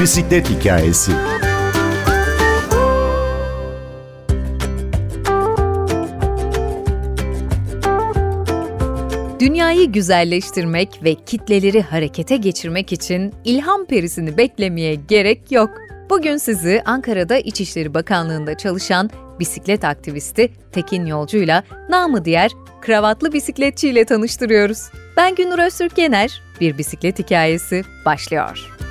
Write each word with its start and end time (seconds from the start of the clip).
Bisiklet 0.00 0.50
hikayesi. 0.50 1.12
Dünyayı 9.40 9.92
güzelleştirmek 9.92 11.00
ve 11.04 11.14
kitleleri 11.14 11.82
harekete 11.82 12.36
geçirmek 12.36 12.92
için 12.92 13.34
ilham 13.44 13.84
perisini 13.84 14.36
beklemeye 14.36 14.94
gerek 14.94 15.52
yok. 15.52 15.70
Bugün 16.10 16.36
sizi 16.36 16.82
Ankara'da 16.84 17.38
İçişleri 17.38 17.94
Bakanlığı'nda 17.94 18.56
çalışan 18.56 19.10
bisiklet 19.40 19.84
aktivisti 19.84 20.52
Tekin 20.72 21.06
Yolcu'yla 21.06 21.62
namı 21.88 22.24
diğer 22.24 22.50
kravatlı 22.80 23.32
bisikletçi 23.32 23.88
ile 23.88 24.04
tanıştırıyoruz. 24.04 24.78
Ben 25.16 25.34
Günür 25.34 25.58
Öztürk 25.58 25.98
Yener, 25.98 26.42
bir 26.60 26.78
bisiklet 26.78 27.18
hikayesi 27.18 27.84
başlıyor. 28.04 28.87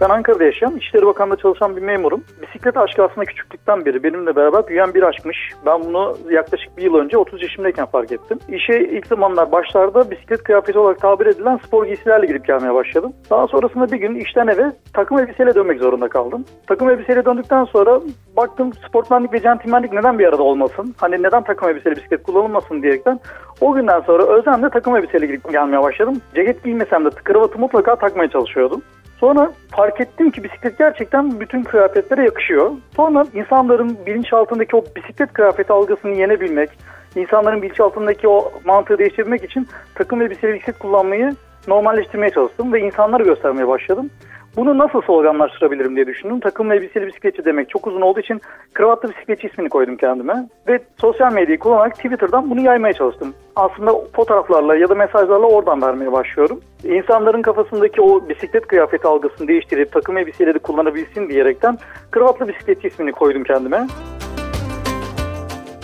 Ben 0.00 0.08
Ankara'da 0.08 0.44
yaşayan, 0.44 0.76
İçişleri 0.76 1.06
Bakanlığı'nda 1.06 1.36
çalışan 1.36 1.76
bir 1.76 1.82
memurum. 1.82 2.24
Bisiklet 2.42 2.76
aşkı 2.76 3.04
aslında 3.04 3.24
küçüklükten 3.24 3.84
beri 3.84 4.02
benimle 4.02 4.36
beraber 4.36 4.66
büyüyen 4.66 4.94
bir 4.94 5.02
aşkmış. 5.02 5.36
Ben 5.66 5.84
bunu 5.84 6.16
yaklaşık 6.30 6.76
bir 6.76 6.82
yıl 6.82 6.94
önce 6.94 7.18
30 7.18 7.42
yaşımdayken 7.42 7.86
fark 7.86 8.12
ettim. 8.12 8.38
İşe 8.48 8.80
ilk 8.80 9.06
zamanlar 9.06 9.52
başlarda 9.52 10.10
bisiklet 10.10 10.42
kıyafeti 10.42 10.78
olarak 10.78 11.00
tabir 11.00 11.26
edilen 11.26 11.60
spor 11.66 11.86
giysilerle 11.86 12.26
girip 12.26 12.46
gelmeye 12.46 12.74
başladım. 12.74 13.12
Daha 13.30 13.46
sonrasında 13.46 13.92
bir 13.92 13.96
gün 13.96 14.14
işten 14.14 14.46
eve 14.46 14.72
takım 14.92 15.18
elbiseyle 15.18 15.54
dönmek 15.54 15.80
zorunda 15.80 16.08
kaldım. 16.08 16.44
Takım 16.66 16.90
elbiseyle 16.90 17.24
döndükten 17.24 17.64
sonra 17.64 18.00
baktım 18.36 18.72
sportmenlik 18.88 19.32
ve 19.32 19.40
centilmenlik 19.40 19.92
neden 19.92 20.18
bir 20.18 20.26
arada 20.26 20.42
olmasın? 20.42 20.94
Hani 20.96 21.22
neden 21.22 21.44
takım 21.44 21.68
elbiseyle 21.68 21.96
bisiklet 21.96 22.22
kullanılmasın 22.22 22.82
diyerekten 22.82 23.20
o 23.60 23.74
günden 23.74 24.00
sonra 24.00 24.22
özenle 24.22 24.70
takım 24.70 24.96
elbiseyle 24.96 25.26
girip 25.26 25.52
gelmeye 25.52 25.82
başladım. 25.82 26.20
Ceket 26.34 26.64
giymesem 26.64 27.04
de 27.04 27.08
kravatı 27.10 27.58
mutlaka 27.58 27.96
takmaya 27.96 28.30
çalışıyordum. 28.30 28.82
Sonra 29.20 29.52
fark 29.70 30.00
ettim 30.00 30.30
ki 30.30 30.44
bisiklet 30.44 30.78
gerçekten 30.78 31.40
bütün 31.40 31.62
kıyafetlere 31.62 32.24
yakışıyor. 32.24 32.70
Sonra 32.96 33.26
insanların 33.34 33.98
bilinçaltındaki 34.06 34.76
o 34.76 34.84
bisiklet 34.96 35.32
kıyafeti 35.32 35.72
algısını 35.72 36.14
yenebilmek, 36.14 36.70
insanların 37.16 37.62
bilinçaltındaki 37.62 38.28
o 38.28 38.52
mantığı 38.64 38.98
değiştirmek 38.98 39.44
için 39.44 39.68
takım 39.94 40.22
elbiseli 40.22 40.54
bisiklet 40.54 40.78
kullanmayı 40.78 41.36
normalleştirmeye 41.68 42.30
çalıştım 42.30 42.72
ve 42.72 42.80
insanlara 42.80 43.22
göstermeye 43.22 43.68
başladım. 43.68 44.10
Bunu 44.56 44.78
nasıl 44.78 45.02
sloganlaştırabilirim 45.02 45.96
diye 45.96 46.06
düşündüm. 46.06 46.40
Takım 46.40 46.72
elbiseli 46.72 47.06
bisikletçi 47.06 47.44
demek 47.44 47.70
çok 47.70 47.86
uzun 47.86 48.00
olduğu 48.00 48.20
için 48.20 48.40
kravatlı 48.74 49.08
bisikletçi 49.08 49.46
ismini 49.46 49.68
koydum 49.68 49.96
kendime. 49.96 50.48
Ve 50.68 50.80
sosyal 51.00 51.32
medyayı 51.32 51.58
kullanarak 51.58 51.94
Twitter'dan 51.94 52.50
bunu 52.50 52.60
yaymaya 52.60 52.92
çalıştım. 52.92 53.34
Aslında 53.56 53.92
fotoğraflarla 54.12 54.76
ya 54.76 54.88
da 54.88 54.94
mesajlarla 54.94 55.46
oradan 55.46 55.82
vermeye 55.82 56.12
başlıyorum. 56.12 56.60
İnsanların 56.84 57.42
kafasındaki 57.42 58.00
o 58.00 58.28
bisiklet 58.28 58.66
kıyafeti 58.66 59.06
algısını 59.06 59.48
değiştirip 59.48 59.92
takım 59.92 60.18
elbiseleri 60.18 60.58
kullanabilsin 60.58 61.28
diyerekten 61.28 61.78
kravatlı 62.10 62.48
bisikletçi 62.48 62.88
ismini 62.88 63.12
koydum 63.12 63.44
kendime. 63.44 63.86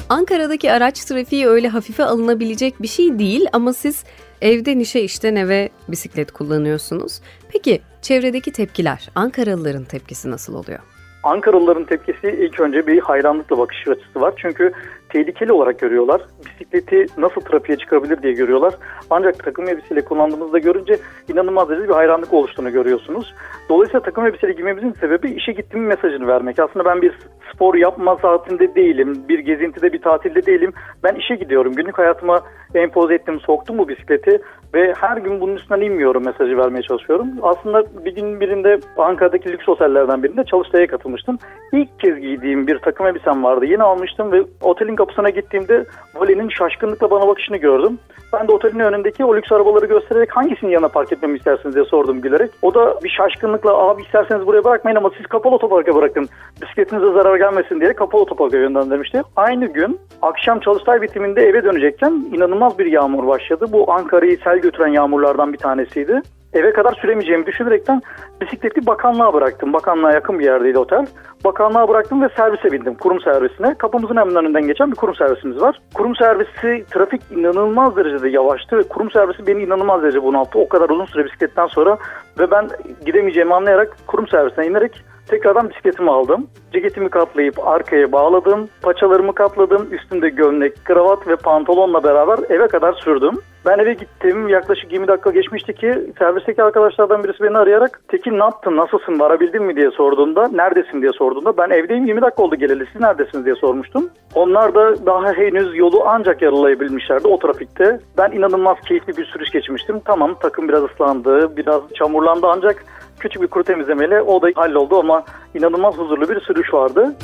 Ankara'daki 0.09 0.73
araç 0.73 1.05
trafiği 1.05 1.47
öyle 1.47 1.69
hafife 1.69 2.05
alınabilecek 2.05 2.83
bir 2.83 2.89
şey 2.89 3.19
değil 3.19 3.47
ama 3.53 3.73
siz 3.73 4.05
evden 4.43 4.79
işe 4.79 5.01
işten 5.01 5.37
eve 5.37 5.69
bisiklet 5.89 6.33
kullanıyorsunuz. 6.33 7.21
Peki 7.53 7.81
çevredeki 8.03 8.53
tepkiler, 8.53 9.09
Ankaralıların 9.15 9.85
tepkisi 9.85 10.31
nasıl 10.31 10.55
oluyor? 10.55 10.79
Ankaralıların 11.23 11.85
tepkisi 11.85 12.29
ilk 12.29 12.61
önce 12.61 12.87
bir 12.87 13.01
hayranlıkla 13.01 13.59
bakış 13.59 13.89
açısı 13.89 14.21
var. 14.21 14.35
Çünkü 14.37 14.73
tehlikeli 15.13 15.53
olarak 15.53 15.79
görüyorlar. 15.79 16.21
Bisikleti 16.47 17.07
nasıl 17.19 17.41
trafiğe 17.41 17.79
çıkabilir 17.79 18.23
diye 18.23 18.33
görüyorlar. 18.33 18.75
Ancak 19.11 19.45
takım 19.45 19.69
elbiseyle 19.69 20.05
kullandığımızda 20.05 20.59
görünce 20.59 20.97
inanılmaz 21.33 21.69
derecede 21.69 21.89
bir 21.89 21.95
hayranlık 21.95 22.33
oluştuğunu 22.33 22.73
görüyorsunuz. 22.73 23.35
Dolayısıyla 23.69 24.01
takım 24.01 24.27
elbiseyle 24.27 24.53
giymemizin 24.53 24.93
sebebi 24.93 25.31
işe 25.31 25.53
gittiğim 25.53 25.87
mesajını 25.87 26.27
vermek. 26.27 26.59
Aslında 26.59 26.85
ben 26.85 27.03
bir 27.03 27.13
spor 27.55 27.75
yapma 27.75 28.17
saatinde 28.23 28.75
değilim. 28.75 29.25
Bir 29.29 29.39
gezintide, 29.39 29.93
bir 29.93 30.03
tatilde 30.03 30.47
değilim. 30.47 30.73
Ben 31.03 31.15
işe 31.15 31.35
gidiyorum. 31.35 31.73
Günlük 31.73 31.99
hayatıma 31.99 32.43
empoze 32.75 33.15
ettim, 33.15 33.41
soktum 33.41 33.79
bu 33.79 33.89
bisikleti 33.89 34.41
ve 34.75 34.95
her 35.01 35.17
gün 35.17 35.41
bunun 35.41 35.57
üstünden 35.57 35.81
inmiyorum 35.81 36.25
mesajı 36.25 36.57
vermeye 36.57 36.83
çalışıyorum. 36.83 37.29
Aslında 37.43 37.85
bir 38.05 38.15
gün 38.15 38.41
birinde 38.41 38.81
Ankara'daki 38.97 39.53
lüks 39.53 39.69
otellerden 39.69 40.23
birinde 40.23 40.45
çalıştaya 40.45 40.87
katılmıştım. 40.87 41.39
İlk 41.73 42.01
kez 42.01 42.21
giydiğim 42.21 42.67
bir 42.67 42.79
takım 42.79 43.07
elbisem 43.07 43.45
vardı. 43.45 43.67
Yeni 43.67 43.83
almıştım 43.83 44.33
ve 44.33 44.43
otelin 44.63 44.97
kapısına 45.03 45.31
gittiğimde 45.31 45.85
vali'nin 46.15 46.49
şaşkınlıkla 46.49 47.11
bana 47.11 47.29
bakışını 47.29 47.57
gördüm. 47.57 47.99
Ben 48.33 48.49
de 48.49 48.53
otelin 48.53 48.79
önündeki 48.79 49.25
o 49.25 49.37
lüks 49.37 49.53
arabaları 49.53 49.87
göstererek 49.87 50.37
hangisinin 50.37 50.71
yanına 50.71 50.89
park 50.89 51.13
etmemi 51.13 51.39
istersiniz 51.39 51.75
diye 51.75 51.85
sordum 51.85 52.21
gülerek. 52.21 52.51
O 52.63 52.75
da 52.75 52.99
bir 53.05 53.09
şaşkınlıkla 53.09 53.79
abi 53.79 54.03
isterseniz 54.03 54.47
buraya 54.47 54.65
bırakmayın 54.65 54.97
ama 54.97 55.11
siz 55.17 55.27
kapalı 55.27 55.55
otoparka 55.55 55.95
bırakın. 55.95 56.29
Bisikletinize 56.63 57.13
zarar 57.13 57.37
gelmesin 57.37 57.81
diye 57.81 57.93
kapalı 57.93 58.23
otoparka 58.23 58.57
yönlendirmişti. 58.57 59.23
Aynı 59.37 59.67
gün 59.67 60.01
akşam 60.23 60.61
çalıştay 60.61 61.03
bitiminde 61.03 61.43
eve 61.43 61.65
dönecekken 61.65 62.25
inanılmaz 62.33 62.79
bir 62.79 62.87
yağmur 62.87 63.27
başladı. 63.27 63.67
Bu 63.73 63.93
Ankara'yı 63.93 64.39
sel 64.45 64.59
götüren 64.59 64.93
yağmurlardan 64.93 65.53
bir 65.53 65.59
tanesiydi 65.59 66.23
eve 66.55 66.73
kadar 66.73 66.93
süremeyeceğimi 66.93 67.47
düşünerekten 67.47 68.03
bisikleti 68.41 68.87
bakanlığa 68.87 69.35
bıraktım. 69.35 69.73
Bakanlığa 69.73 70.13
yakın 70.13 70.39
bir 70.39 70.45
yerdeydi 70.45 70.79
otel. 70.79 71.07
Bakanlığa 71.45 71.89
bıraktım 71.89 72.23
ve 72.23 72.29
servise 72.37 72.73
bindim. 72.73 72.95
Kurum 72.95 73.21
servisine. 73.21 73.75
Kapımızın 73.75 74.17
hemen 74.17 74.37
önünden 74.37 74.67
geçen 74.67 74.91
bir 74.91 74.97
kurum 74.97 75.15
servisimiz 75.15 75.61
var. 75.61 75.81
Kurum 75.95 76.17
servisi 76.17 76.85
trafik 76.91 77.23
inanılmaz 77.31 77.97
derecede 77.97 78.29
yavaştı 78.29 78.79
ve 78.79 78.83
kurum 78.83 79.11
servisi 79.11 79.47
beni 79.47 79.63
inanılmaz 79.63 80.03
derece 80.03 80.23
bunalttı. 80.23 80.59
O 80.59 80.69
kadar 80.69 80.91
uzun 80.91 81.05
süre 81.05 81.25
bisikletten 81.25 81.67
sonra 81.67 81.99
ve 82.39 82.51
ben 82.51 82.69
gidemeyeceğimi 83.07 83.55
anlayarak 83.55 83.97
kurum 84.07 84.29
servisine 84.29 84.67
inerek 84.67 85.05
Tekrardan 85.27 85.71
bisikletimi 85.71 86.11
aldım. 86.11 86.47
Ceketimi 86.73 87.09
katlayıp 87.09 87.67
arkaya 87.69 88.13
bağladım. 88.13 88.69
Paçalarımı 88.83 89.35
katladım. 89.35 89.89
Üstünde 89.91 90.29
gömlek, 90.29 90.85
kravat 90.85 91.29
ve 91.29 91.37
pantolonla 91.37 92.05
beraber 92.05 92.39
eve 92.49 92.69
kadar 92.69 92.93
sürdüm. 92.93 93.39
Ben 93.67 93.79
eve 93.79 93.93
gittim. 93.93 94.49
Yaklaşık 94.49 94.93
20 94.93 95.09
dakika 95.09 95.31
geçmişti 95.31 95.75
ki 95.75 96.13
servisteki 96.19 96.63
arkadaşlardan 96.63 97.25
birisi 97.25 97.43
beni 97.43 97.59
arayarak 97.59 98.01
Tekin 98.09 98.39
ne 98.39 98.45
yaptın, 98.45 98.77
nasılsın, 98.77 99.21
varabildin 99.21 99.63
mi 99.63 99.77
diye 99.77 99.91
sorduğunda, 99.91 100.49
neredesin 100.49 101.03
diye 101.03 101.13
sorduğunda 101.13 101.57
ben 101.57 101.71
evdeyim 101.71 102.05
20 102.07 102.23
dakika 102.23 102.43
oldu 102.43 102.57
geleli 102.57 102.87
siz 102.93 103.01
neredesiniz 103.01 103.45
diye 103.45 103.55
sormuştum. 103.55 104.11
Onlar 104.35 104.75
da 104.75 105.07
daha 105.07 105.33
henüz 105.33 105.77
yolu 105.77 106.03
ancak 106.07 106.43
yarılayabilmişlerdi 106.43 107.29
o 107.29 107.39
trafikte. 107.39 108.01
Ben 108.19 108.31
inanılmaz 108.31 108.77
keyifli 108.81 109.17
bir 109.17 109.25
sürüş 109.25 109.51
geçmiştim. 109.51 110.01
Tamam 110.05 110.35
takım 110.41 110.69
biraz 110.69 110.85
ıslandı, 110.85 111.57
biraz 111.57 111.81
çamurlandı 111.95 112.47
ancak 112.47 112.85
küçük 113.21 113.43
bir 113.43 113.47
kuru 113.47 113.65
temizlemeyle 113.65 114.23
o 114.23 114.43
da 114.43 114.49
halloldu 114.55 114.99
ama 114.99 115.25
inanılmaz 115.55 115.99
huzurlu 115.99 116.29
bir 116.29 116.41
sürüş 116.41 116.75
vardı. 116.75 117.15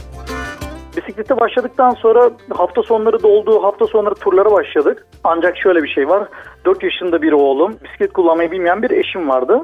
Bisiklete 0.99 1.41
başladıktan 1.41 1.91
sonra 1.91 2.31
hafta 2.57 2.83
sonları 2.83 3.23
doldu, 3.23 3.63
hafta 3.63 3.87
sonları 3.87 4.15
turlara 4.15 4.53
başladık. 4.53 5.07
Ancak 5.25 5.57
şöyle 5.57 5.83
bir 5.83 5.89
şey 5.89 6.09
var. 6.09 6.29
4 6.65 6.83
yaşında 6.83 7.23
bir 7.23 7.33
oğlum, 7.33 7.75
bisiklet 7.85 8.13
kullanmayı 8.13 8.51
bilmeyen 8.51 8.83
bir 8.83 8.91
eşim 8.91 9.29
vardı. 9.29 9.63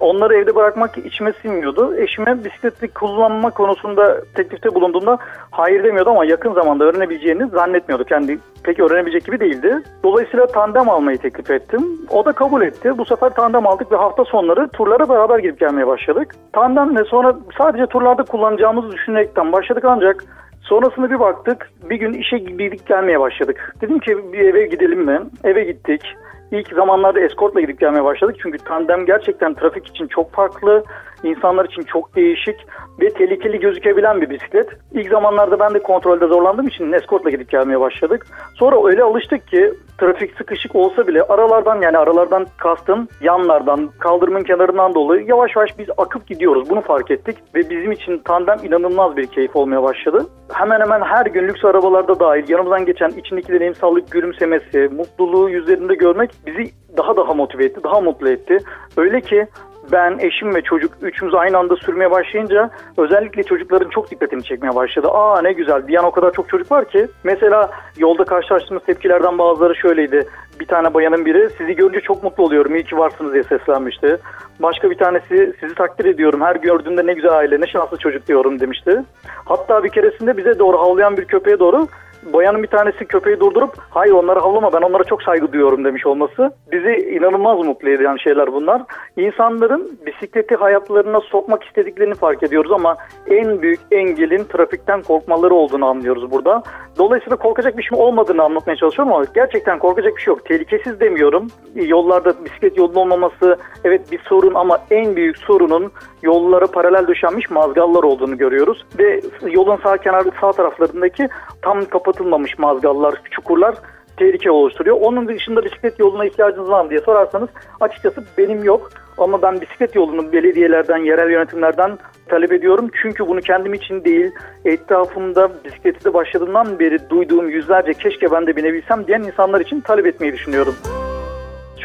Onları 0.00 0.34
evde 0.34 0.54
bırakmak 0.54 0.98
içime 0.98 1.32
sinmiyordu. 1.32 1.96
Eşime 1.96 2.44
bisikleti 2.44 2.88
kullanma 2.88 3.50
konusunda 3.50 4.20
teklifte 4.34 4.74
bulunduğumda 4.74 5.18
hayır 5.50 5.84
demiyordu 5.84 6.10
ama 6.10 6.24
yakın 6.24 6.52
zamanda 6.52 6.84
öğrenebileceğini 6.84 7.46
zannetmiyordu. 7.46 8.04
Kendi 8.04 8.38
pek 8.64 8.80
öğrenebilecek 8.80 9.24
gibi 9.24 9.40
değildi. 9.40 9.82
Dolayısıyla 10.04 10.46
tandem 10.46 10.88
almayı 10.88 11.18
teklif 11.18 11.50
ettim. 11.50 11.84
O 12.10 12.24
da 12.24 12.32
kabul 12.32 12.62
etti. 12.62 12.98
Bu 12.98 13.04
sefer 13.04 13.30
tandem 13.30 13.66
aldık 13.66 13.92
ve 13.92 13.96
hafta 13.96 14.24
sonları 14.24 14.68
turlara 14.68 15.08
beraber 15.08 15.38
gidip 15.38 15.60
gelmeye 15.60 15.86
başladık. 15.86 16.34
Tandemle 16.52 17.04
sonra 17.04 17.36
sadece 17.58 17.86
turlarda 17.86 18.22
kullanacağımızı 18.22 18.92
düşünerekten 18.92 19.52
başladık 19.52 19.84
ancak 19.86 20.24
Sonrasında 20.68 21.10
bir 21.10 21.20
baktık. 21.20 21.70
Bir 21.90 21.96
gün 21.96 22.12
işe 22.12 22.38
gidip 22.38 22.86
gelmeye 22.86 23.20
başladık. 23.20 23.74
Dedim 23.80 23.98
ki 23.98 24.32
bir 24.32 24.38
eve 24.38 24.66
gidelim 24.66 25.00
mi? 25.00 25.20
Eve 25.44 25.64
gittik. 25.64 26.02
İlk 26.50 26.68
zamanlarda 26.68 27.20
eskortla 27.20 27.60
gidip 27.60 27.80
gelmeye 27.80 28.04
başladık. 28.04 28.36
Çünkü 28.42 28.58
tandem 28.58 29.06
gerçekten 29.06 29.54
trafik 29.54 29.86
için 29.86 30.06
çok 30.06 30.32
farklı, 30.32 30.84
insanlar 31.22 31.64
için 31.64 31.82
çok 31.82 32.16
değişik 32.16 32.56
ve 33.00 33.10
tehlikeli 33.10 33.60
gözükebilen 33.60 34.20
bir 34.20 34.30
bisiklet. 34.30 34.68
İlk 34.92 35.08
zamanlarda 35.08 35.58
ben 35.58 35.74
de 35.74 35.78
kontrolde 35.78 36.26
zorlandığım 36.26 36.66
için 36.66 36.92
eskortla 36.92 37.30
gidip 37.30 37.50
gelmeye 37.50 37.80
başladık. 37.80 38.26
Sonra 38.54 38.86
öyle 38.86 39.02
alıştık 39.02 39.48
ki 39.48 39.72
trafik 39.98 40.36
sıkışık 40.36 40.74
olsa 40.74 41.06
bile 41.06 41.22
aralardan 41.22 41.82
yani 41.82 41.98
aralardan 41.98 42.46
kastım 42.56 43.08
yanlardan, 43.20 43.90
kaldırımın 43.98 44.42
kenarından 44.42 44.94
dolayı 44.94 45.26
yavaş 45.26 45.56
yavaş 45.56 45.78
biz 45.78 45.86
akıp 45.98 46.26
gidiyoruz. 46.26 46.70
Bunu 46.70 46.80
fark 46.80 47.10
ettik 47.10 47.36
ve 47.54 47.70
bizim 47.70 47.92
için 47.92 48.18
tandem 48.18 48.58
inanılmaz 48.64 49.16
bir 49.16 49.26
keyif 49.26 49.56
olmaya 49.56 49.82
başladı. 49.82 50.26
Hemen 50.52 50.80
hemen 50.80 51.00
her 51.00 51.26
gün 51.26 51.48
lüks 51.48 51.64
arabalarda 51.64 52.20
dahil 52.20 52.48
yanımızdan 52.48 52.86
geçen 52.86 53.08
içindekilerin 53.08 53.66
emsallık 53.66 54.10
gülümsemesi, 54.10 54.78
mutluluğu 54.78 55.50
yüzlerinde 55.50 55.94
görmek 55.94 56.30
bizi 56.46 56.70
daha 56.96 57.16
daha 57.16 57.34
motive 57.34 57.64
etti, 57.64 57.80
daha 57.84 58.00
mutlu 58.00 58.28
etti. 58.28 58.58
Öyle 58.96 59.20
ki 59.20 59.46
ben, 59.92 60.18
eşim 60.18 60.54
ve 60.54 60.62
çocuk 60.62 60.92
üçümüz 61.02 61.34
aynı 61.34 61.58
anda 61.58 61.76
sürmeye 61.76 62.10
başlayınca 62.10 62.70
özellikle 62.96 63.42
çocukların 63.42 63.90
çok 63.90 64.10
dikkatini 64.10 64.44
çekmeye 64.44 64.74
başladı. 64.74 65.08
Aa 65.08 65.42
ne 65.42 65.52
güzel 65.52 65.88
bir 65.88 65.92
yan 65.92 66.04
o 66.04 66.10
kadar 66.10 66.32
çok 66.32 66.48
çocuk 66.48 66.72
var 66.72 66.84
ki. 66.84 67.08
Mesela 67.24 67.70
yolda 67.98 68.24
karşılaştığımız 68.24 68.82
tepkilerden 68.82 69.38
bazıları 69.38 69.76
şöyleydi. 69.76 70.26
Bir 70.60 70.66
tane 70.66 70.94
bayanın 70.94 71.26
biri 71.26 71.50
sizi 71.58 71.76
görünce 71.76 72.00
çok 72.00 72.22
mutlu 72.22 72.44
oluyorum 72.44 72.74
iyi 72.74 72.84
ki 72.84 72.98
varsınız 72.98 73.32
diye 73.32 73.42
seslenmişti. 73.42 74.18
Başka 74.60 74.90
bir 74.90 74.98
tanesi 74.98 75.52
sizi 75.60 75.74
takdir 75.74 76.04
ediyorum 76.04 76.40
her 76.40 76.56
gördüğümde 76.56 77.06
ne 77.06 77.12
güzel 77.12 77.32
aile 77.32 77.60
ne 77.60 77.66
şanslı 77.66 77.96
çocuk 77.96 78.26
diyorum 78.26 78.60
demişti. 78.60 79.02
Hatta 79.44 79.84
bir 79.84 79.88
keresinde 79.88 80.36
bize 80.36 80.58
doğru 80.58 80.78
havlayan 80.78 81.16
bir 81.16 81.24
köpeğe 81.24 81.58
doğru 81.58 81.86
bayanın 82.32 82.62
bir 82.62 82.68
tanesi 82.68 83.04
köpeği 83.04 83.40
durdurup 83.40 83.74
hayır 83.90 84.12
onlara 84.12 84.42
havlama 84.42 84.72
ben 84.72 84.82
onlara 84.82 85.04
çok 85.04 85.22
saygı 85.22 85.52
duyuyorum 85.52 85.84
demiş 85.84 86.06
olması 86.06 86.50
bizi 86.72 87.10
inanılmaz 87.16 87.66
mutlu 87.66 87.88
eden 87.88 88.16
şeyler 88.16 88.52
bunlar. 88.52 88.82
İnsanların 89.16 89.98
bisikleti 90.06 90.54
hayatlarına 90.54 91.20
sokmak 91.20 91.64
istediklerini 91.64 92.14
fark 92.14 92.42
ediyoruz 92.42 92.72
ama 92.72 92.96
en 93.30 93.62
büyük 93.62 93.80
engelin 93.90 94.44
trafikten 94.44 95.02
korkmaları 95.02 95.54
olduğunu 95.54 95.86
anlıyoruz 95.86 96.30
burada. 96.30 96.62
Dolayısıyla 96.98 97.36
korkacak 97.36 97.78
bir 97.78 97.82
şey 97.82 97.98
olmadığını 97.98 98.42
anlatmaya 98.42 98.76
çalışıyorum 98.76 99.12
ama 99.12 99.24
gerçekten 99.34 99.78
korkacak 99.78 100.16
bir 100.16 100.22
şey 100.22 100.32
yok. 100.32 100.44
Tehlikesiz 100.44 101.00
demiyorum. 101.00 101.46
Yollarda 101.74 102.44
bisiklet 102.44 102.78
yolunun 102.78 102.96
olmaması 102.96 103.56
evet 103.84 104.12
bir 104.12 104.18
sorun 104.18 104.54
ama 104.54 104.78
en 104.90 105.16
büyük 105.16 105.38
sorunun 105.38 105.92
yollara 106.22 106.66
paralel 106.66 107.06
döşenmiş 107.06 107.50
mazgallar 107.50 108.02
olduğunu 108.02 108.38
görüyoruz. 108.38 108.84
Ve 108.98 109.20
yolun 109.50 109.76
sağ 109.82 109.96
kenar 109.96 110.24
sağ 110.40 110.52
taraflarındaki 110.52 111.28
tam 111.62 111.84
kapatılmamış 112.16 112.58
mazgallar, 112.58 113.14
çukurlar 113.30 113.74
tehlike 114.16 114.50
oluşturuyor. 114.50 114.96
Onun 115.00 115.28
dışında 115.28 115.64
bisiklet 115.64 115.98
yoluna 115.98 116.24
ihtiyacınız 116.24 116.70
var 116.70 116.84
mı 116.84 116.90
diye 116.90 117.00
sorarsanız 117.00 117.48
açıkçası 117.80 118.24
benim 118.38 118.64
yok. 118.64 118.90
Ama 119.18 119.42
ben 119.42 119.60
bisiklet 119.60 119.94
yolunu 119.94 120.32
belediyelerden, 120.32 120.98
yerel 120.98 121.30
yönetimlerden 121.30 121.98
talep 122.28 122.52
ediyorum. 122.52 122.90
Çünkü 123.02 123.28
bunu 123.28 123.40
kendim 123.40 123.74
için 123.74 124.04
değil, 124.04 124.30
etrafımda 124.64 125.50
bisikleti 125.64 126.04
de 126.04 126.14
başladığımdan 126.14 126.78
beri 126.78 127.10
duyduğum 127.10 127.48
yüzlerce 127.48 127.92
keşke 127.92 128.30
ben 128.30 128.46
de 128.46 128.56
binebilsem 128.56 129.06
diyen 129.06 129.22
insanlar 129.22 129.60
için 129.60 129.80
talep 129.80 130.06
etmeyi 130.06 130.32
düşünüyorum. 130.32 130.74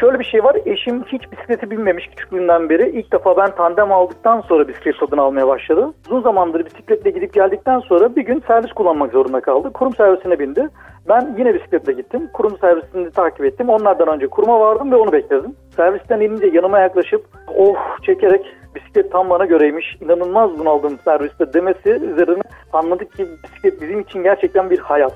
Şöyle 0.02 0.18
bir 0.18 0.24
şey 0.24 0.44
var. 0.44 0.56
Eşim 0.66 1.04
hiç 1.04 1.32
bisikleti 1.32 1.70
binmemiş 1.70 2.06
küçüklüğünden 2.06 2.68
beri. 2.68 2.90
İlk 2.90 3.12
defa 3.12 3.36
ben 3.36 3.50
tandem 3.50 3.92
aldıktan 3.92 4.40
sonra 4.40 4.68
bisiklet 4.68 4.98
tadını 5.00 5.22
almaya 5.22 5.48
başladı. 5.48 5.92
Uzun 6.06 6.22
zamandır 6.22 6.64
bisikletle 6.64 7.10
gidip 7.10 7.34
geldikten 7.34 7.80
sonra 7.80 8.16
bir 8.16 8.22
gün 8.22 8.42
servis 8.46 8.72
kullanmak 8.72 9.12
zorunda 9.12 9.40
kaldı. 9.40 9.72
Kurum 9.72 9.94
servisine 9.94 10.38
bindi. 10.38 10.68
Ben 11.08 11.34
yine 11.38 11.54
bisikletle 11.54 11.92
gittim. 11.92 12.30
Kurum 12.32 12.58
servisini 12.58 13.10
takip 13.10 13.44
ettim. 13.44 13.68
Onlardan 13.68 14.08
önce 14.08 14.26
kuruma 14.26 14.60
vardım 14.60 14.92
ve 14.92 14.96
onu 14.96 15.12
bekledim. 15.12 15.56
Servisten 15.76 16.20
inince 16.20 16.46
yanıma 16.46 16.78
yaklaşıp 16.78 17.24
oh 17.56 17.76
çekerek 18.02 18.46
bisiklet 18.74 19.12
tam 19.12 19.30
bana 19.30 19.44
göreymiş. 19.44 19.96
İnanılmaz 20.00 20.58
bunaldım 20.58 20.98
serviste 21.04 21.52
demesi 21.52 21.90
üzerine 21.90 22.42
anladık 22.72 23.16
ki 23.16 23.26
bisiklet 23.44 23.82
bizim 23.82 24.00
için 24.00 24.22
gerçekten 24.22 24.70
bir 24.70 24.78
hayat 24.78 25.14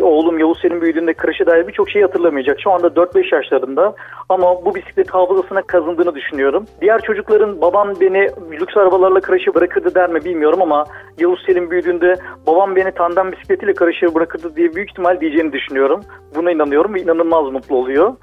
oğlum 0.00 0.38
Yavuz 0.38 0.60
Selim 0.60 0.80
büyüdüğünde 0.80 1.14
kreşe 1.14 1.46
dair 1.46 1.68
birçok 1.68 1.90
şey 1.90 2.02
hatırlamayacak. 2.02 2.60
Şu 2.60 2.70
anda 2.70 2.86
4-5 2.86 3.34
yaşlarında 3.34 3.94
ama 4.28 4.64
bu 4.64 4.74
bisiklet 4.74 5.10
hafızasına 5.10 5.62
kazındığını 5.62 6.14
düşünüyorum. 6.14 6.66
Diğer 6.80 7.00
çocukların 7.00 7.60
babam 7.60 7.92
beni 8.00 8.28
lüks 8.60 8.76
arabalarla 8.76 9.20
kreşe 9.20 9.54
bırakırdı 9.54 9.94
der 9.94 10.10
mi 10.10 10.24
bilmiyorum 10.24 10.62
ama 10.62 10.84
Yavuz 11.18 11.42
Selim 11.46 11.70
büyüdüğünde 11.70 12.14
babam 12.46 12.76
beni 12.76 12.92
tandem 12.92 13.32
bisikletiyle 13.32 13.74
kreşe 13.74 14.14
bırakırdı 14.14 14.56
diye 14.56 14.74
büyük 14.74 14.90
ihtimal 14.90 15.20
diyeceğini 15.20 15.52
düşünüyorum. 15.52 16.00
Buna 16.34 16.52
inanıyorum 16.52 16.94
ve 16.94 17.00
inanılmaz 17.00 17.52
mutlu 17.52 17.76
oluyor. 17.76 18.14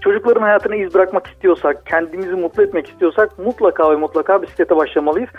Çocukların 0.00 0.42
hayatına 0.42 0.76
iz 0.76 0.94
bırakmak 0.94 1.26
istiyorsak, 1.26 1.86
kendimizi 1.86 2.32
mutlu 2.32 2.62
etmek 2.62 2.88
istiyorsak 2.88 3.38
mutlaka 3.38 3.90
ve 3.90 3.96
mutlaka 3.96 4.42
bisiklete 4.42 4.76
başlamalıyız. 4.76 5.30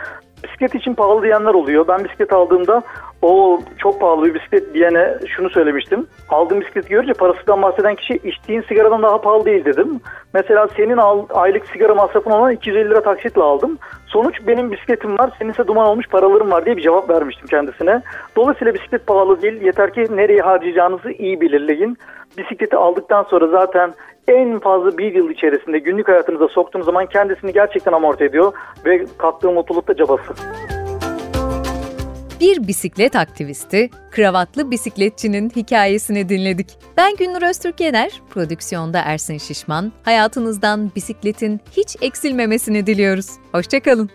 Bisiklet 0.43 0.75
için 0.75 0.93
pahalı 0.93 1.23
diyenler 1.23 1.53
oluyor. 1.53 1.87
Ben 1.87 2.03
bisiklet 2.03 2.33
aldığımda 2.33 2.83
o 3.21 3.59
çok 3.77 3.99
pahalı 3.99 4.25
bir 4.25 4.33
bisiklet 4.33 4.73
diyene 4.73 5.17
şunu 5.27 5.49
söylemiştim. 5.49 6.07
Aldığım 6.29 6.61
bisikleti 6.61 6.89
görünce 6.89 7.13
parasından 7.13 7.61
bahseden 7.61 7.95
kişi 7.95 8.13
içtiğin 8.13 8.61
sigaradan 8.61 9.03
daha 9.03 9.21
pahalı 9.21 9.45
değil 9.45 9.65
dedim. 9.65 9.99
Mesela 10.33 10.67
senin 10.77 10.99
aylık 11.33 11.65
sigara 11.65 11.95
masrafın 11.95 12.31
olan 12.31 12.51
250 12.51 12.89
lira 12.89 13.01
taksitle 13.01 13.41
aldım. 13.41 13.77
Sonuç 14.07 14.47
benim 14.47 14.71
bisikletim 14.71 15.17
var, 15.17 15.31
senin 15.39 15.51
ise 15.51 15.67
duman 15.67 15.87
olmuş 15.87 16.07
paralarım 16.07 16.51
var 16.51 16.65
diye 16.65 16.77
bir 16.77 16.81
cevap 16.81 17.09
vermiştim 17.09 17.47
kendisine. 17.47 18.01
Dolayısıyla 18.35 18.73
bisiklet 18.73 19.07
pahalı 19.07 19.41
değil. 19.41 19.61
Yeter 19.61 19.93
ki 19.93 20.05
nereye 20.11 20.41
harcayacağınızı 20.41 21.11
iyi 21.11 21.41
belirleyin. 21.41 21.97
Bisikleti 22.37 22.75
aldıktan 22.75 23.23
sonra 23.23 23.47
zaten 23.47 23.93
en 24.27 24.59
fazla 24.59 24.97
bir 24.97 25.15
yıl 25.15 25.29
içerisinde 25.29 25.79
günlük 25.79 26.07
hayatınıza 26.07 26.47
soktuğunuz 26.47 26.85
zaman 26.85 27.05
kendisini 27.05 27.53
gerçekten 27.53 27.93
amorti 27.93 28.23
ediyor 28.23 28.53
ve 28.85 29.05
kattığı 29.17 29.51
mutluluk 29.51 29.87
da 29.87 29.95
cabası. 29.95 30.33
Bir 32.41 32.67
bisiklet 32.67 33.15
aktivisti, 33.15 33.89
kravatlı 34.11 34.71
bisikletçinin 34.71 35.49
hikayesini 35.49 36.29
dinledik. 36.29 36.67
Ben 36.97 37.15
Günnur 37.15 37.41
Öztürk 37.41 37.79
Yener, 37.79 38.11
prodüksiyonda 38.29 38.99
Ersin 38.99 39.37
Şişman. 39.37 39.91
Hayatınızdan 40.03 40.91
bisikletin 40.95 41.61
hiç 41.77 41.95
eksilmemesini 42.01 42.87
diliyoruz. 42.87 43.27
Hoşçakalın. 43.51 44.09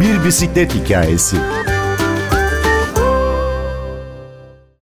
Bir 0.00 0.24
bisiklet 0.24 0.74
hikayesi. 0.74 1.36